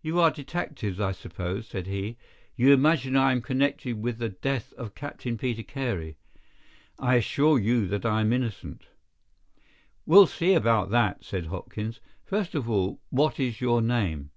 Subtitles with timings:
[0.00, 2.16] "You are detectives, I suppose?" said he.
[2.56, 6.16] "You imagine I am connected with the death of Captain Peter Carey.
[6.98, 8.86] I assure you that I am innocent."
[10.06, 12.00] "We'll see about that," said Hopkins.
[12.24, 14.30] "First of all, what is your name?"